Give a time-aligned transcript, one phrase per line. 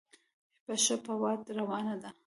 [0.65, 2.09] پښه په واټ روانه ده.